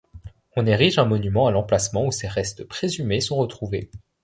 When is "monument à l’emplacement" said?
1.05-2.07